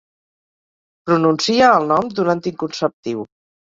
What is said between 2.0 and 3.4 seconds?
d'un anticonceptiu.